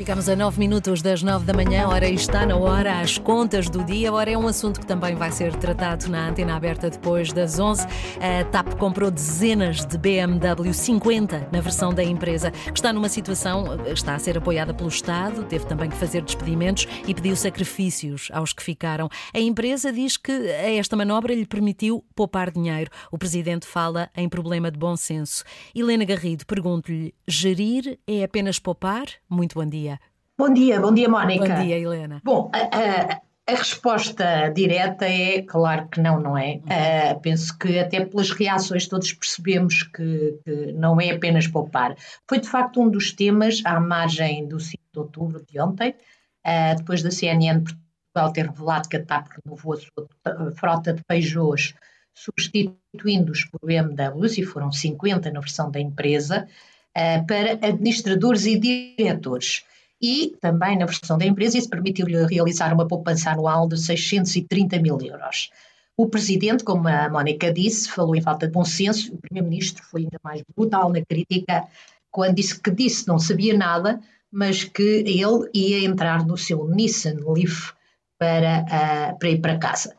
[0.00, 3.84] Ficamos a 9 minutos das 9 da manhã, ora está na hora, as contas do
[3.84, 4.10] dia.
[4.10, 7.86] Ora, é um assunto que também vai ser tratado na antena aberta depois das 11.
[8.18, 13.78] A TAP comprou dezenas de BMW 50 na versão da empresa, que está numa situação,
[13.92, 18.54] está a ser apoiada pelo Estado, teve também que fazer despedimentos e pediu sacrifícios aos
[18.54, 19.06] que ficaram.
[19.34, 22.90] A empresa diz que esta manobra lhe permitiu poupar dinheiro.
[23.12, 25.44] O presidente fala em problema de bom senso.
[25.74, 29.04] Helena Garrido, pergunto-lhe: gerir é apenas poupar?
[29.28, 29.89] Muito bom dia.
[30.40, 31.54] Bom dia, bom dia, Mónica.
[31.54, 32.18] Bom dia, Helena.
[32.24, 36.62] Bom, a, a, a, resposta direta é claro que não, não é?
[36.64, 41.94] Uh, penso que até pelas reações todos percebemos que, que, não é apenas poupar.
[42.26, 46.74] Foi de facto um dos temas à margem do 5 de outubro de ontem, uh,
[46.74, 51.74] depois da CNN Portugal ter revelado que a TAP renovou a sua frota de Peugeots
[52.14, 56.48] substituindo-os por BMWs, e foram 50 na versão da empresa,
[56.96, 59.64] uh, para administradores e diretores
[60.00, 64.98] e também na versão da empresa isso permitiu-lhe realizar uma poupança anual de 630 mil
[65.00, 65.50] euros.
[65.96, 70.02] O presidente, como a Mónica disse, falou em falta de bom senso, o primeiro-ministro foi
[70.02, 71.66] ainda mais brutal na crítica
[72.10, 74.00] quando disse que disse não sabia nada,
[74.32, 75.20] mas que ele
[75.52, 77.72] ia entrar no seu Nissan Leaf
[78.18, 79.94] para, uh, para ir para casa.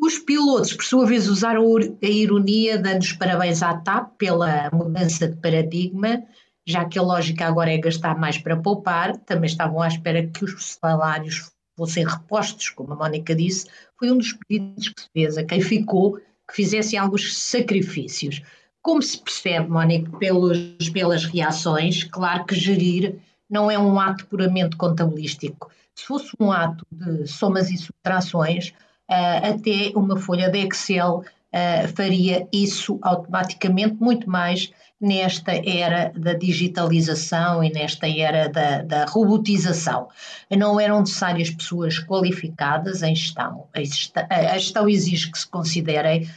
[0.00, 5.28] Os pilotos, por sua vez, usaram a ironia, dando os parabéns à TAP pela mudança
[5.28, 6.22] de paradigma,
[6.66, 10.44] já que a lógica agora é gastar mais para poupar, também estavam à espera que
[10.44, 13.66] os salários fossem repostos, como a Mónica disse,
[13.98, 16.16] foi um dos pedidos que se fez a quem ficou
[16.48, 18.42] que fizessem alguns sacrifícios.
[18.82, 23.16] Como se percebe, Mónica, pelos, pelas reações, claro que gerir
[23.48, 25.70] não é um ato puramente contabilístico.
[25.94, 28.70] Se fosse um ato de somas e subtrações,
[29.10, 36.32] uh, até uma folha de Excel uh, faria isso automaticamente muito mais nesta era da
[36.32, 40.08] digitalização e nesta era da, da robotização.
[40.50, 43.68] Não eram necessárias pessoas qualificadas em gestão.
[43.74, 46.28] A gestão exige que se considerem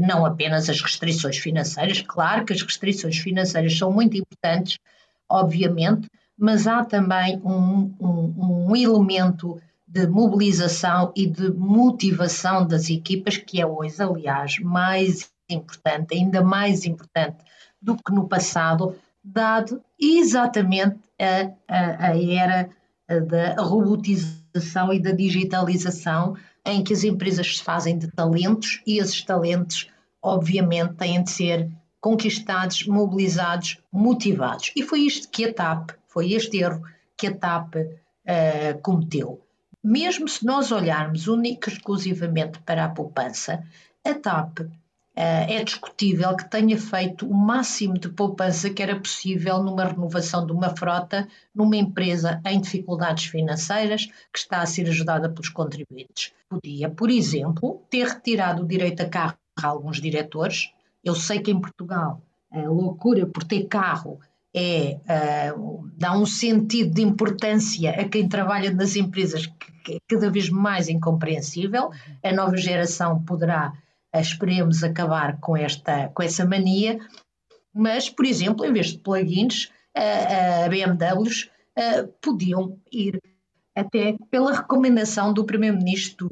[0.00, 4.78] não apenas as restrições financeiras, claro que as restrições financeiras são muito importantes,
[5.28, 13.38] obviamente, mas há também um, um, um elemento de mobilização e de motivação das equipas,
[13.38, 17.38] que é hoje, aliás, mais importante, ainda mais importante
[17.80, 18.94] do que no passado,
[19.24, 22.68] dado exatamente a, a, a era
[23.08, 29.22] da robotização e da digitalização, em que as empresas se fazem de talentos e esses
[29.22, 29.88] talentos,
[30.22, 34.70] obviamente, têm de ser conquistados, mobilizados, motivados.
[34.76, 36.82] E foi isto que a TAP, foi este erro
[37.16, 39.40] que a TAP uh, cometeu.
[39.82, 43.64] Mesmo se nós olharmos única e exclusivamente para a poupança,
[44.04, 44.60] a TAP
[45.14, 50.46] eh, é discutível que tenha feito o máximo de poupança que era possível numa renovação
[50.46, 56.32] de uma frota numa empresa em dificuldades financeiras que está a ser ajudada pelos contribuintes.
[56.48, 60.72] Podia, por exemplo, ter retirado o direito a carro a alguns diretores.
[61.04, 64.20] Eu sei que em Portugal a loucura por ter carro
[64.54, 64.98] é,
[65.54, 70.50] uh, dá um sentido de importância a quem trabalha nas empresas que, é cada vez
[70.50, 71.90] mais incompreensível.
[72.22, 73.72] A nova geração poderá
[74.14, 76.98] esperemos acabar com, esta, com essa mania,
[77.74, 83.20] mas, por exemplo, em vez de plugins, a, a BMWs a, podiam ir
[83.74, 86.28] até pela recomendação do Primeiro-Ministro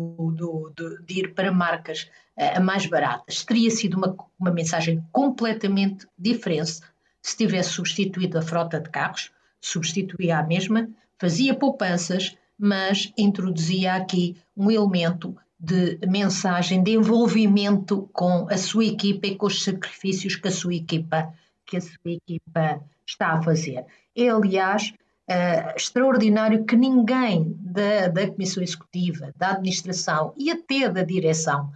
[1.07, 3.45] de ir para marcas a, mais baratas.
[3.45, 6.81] Teria sido uma, uma mensagem completamente diferente
[7.27, 10.89] se tivesse substituído a frota de carros, substituía a mesma,
[11.19, 19.27] fazia poupanças, mas introduzia aqui um elemento de mensagem, de envolvimento com a sua equipa
[19.27, 21.35] e com os sacrifícios que a sua equipa,
[21.67, 23.85] que a sua equipa está a fazer.
[24.15, 24.95] É, aliás,
[25.29, 31.73] uh, extraordinário que ninguém da, da Comissão Executiva, da Administração e até da Direção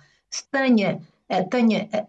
[0.53, 2.07] tenha, uh, tenha uh,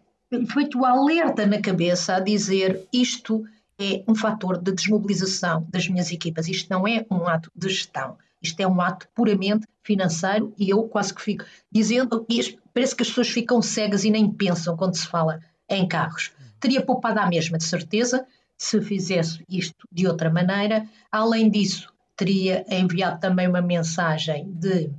[0.47, 3.43] feito o alerta na cabeça a dizer isto
[3.79, 8.17] é um fator de desmobilização das minhas equipas, isto não é um ato de gestão
[8.41, 12.25] isto é um ato puramente financeiro e eu quase que fico dizendo,
[12.73, 15.39] parece que as pessoas ficam cegas e nem pensam quando se fala
[15.69, 16.31] em carros.
[16.59, 18.25] Teria poupado à mesma, de certeza,
[18.57, 20.87] se fizesse isto de outra maneira.
[21.11, 24.91] Além disso, teria enviado também uma mensagem de,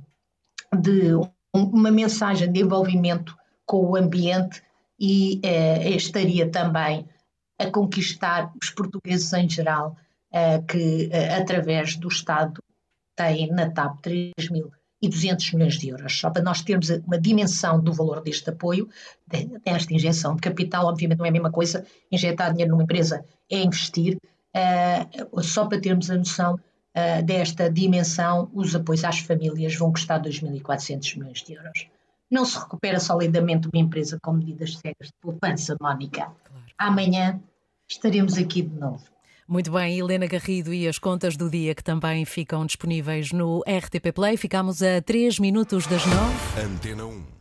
[0.73, 1.11] de
[1.53, 4.61] uma mensagem de envolvimento com o ambiente
[4.99, 7.07] e eh, estaria também
[7.59, 9.95] a conquistar os portugueses em geral,
[10.31, 12.61] eh, que eh, através do Estado
[13.15, 16.19] tem na TAP 3.200 milhões de euros.
[16.19, 18.89] Só para nós termos uma dimensão do valor deste apoio,
[19.63, 23.61] desta injeção de capital, obviamente não é a mesma coisa, injetar dinheiro numa empresa é
[23.61, 24.17] investir,
[25.43, 26.59] só para termos a noção
[27.23, 31.87] desta dimensão, os apoios às famílias vão custar 2.400 milhões de euros.
[32.33, 36.31] Não se recupera solidamente uma empresa com medidas cegas de poupança, Mónica.
[36.43, 36.63] Claro.
[36.79, 37.39] Amanhã
[37.87, 39.03] estaremos aqui de novo.
[39.47, 44.11] Muito bem, Helena Garrido e as contas do dia que também ficam disponíveis no RTP
[44.11, 44.35] Play.
[44.35, 46.65] Ficamos a 3 minutos das 9.
[46.65, 47.32] Antena 1.